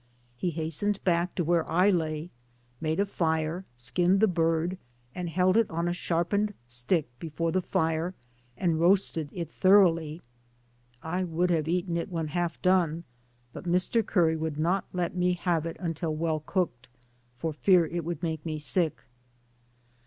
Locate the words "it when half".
11.97-12.59